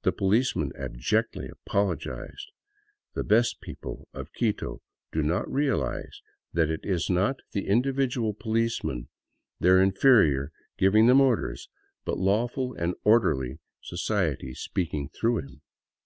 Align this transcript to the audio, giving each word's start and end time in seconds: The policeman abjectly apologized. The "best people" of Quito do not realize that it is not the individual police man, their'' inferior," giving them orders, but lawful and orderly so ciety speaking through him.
The 0.00 0.12
policeman 0.12 0.72
abjectly 0.78 1.46
apologized. 1.46 2.52
The 3.12 3.22
"best 3.22 3.60
people" 3.60 4.08
of 4.14 4.32
Quito 4.32 4.80
do 5.12 5.22
not 5.22 5.46
realize 5.52 6.22
that 6.54 6.70
it 6.70 6.80
is 6.86 7.10
not 7.10 7.40
the 7.52 7.66
individual 7.66 8.32
police 8.32 8.82
man, 8.82 9.08
their'' 9.60 9.82
inferior," 9.82 10.52
giving 10.78 11.06
them 11.06 11.20
orders, 11.20 11.68
but 12.06 12.16
lawful 12.16 12.72
and 12.78 12.94
orderly 13.04 13.58
so 13.82 13.96
ciety 13.96 14.56
speaking 14.56 15.10
through 15.10 15.40
him. 15.40 15.60